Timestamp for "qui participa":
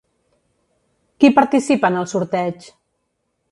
1.19-1.93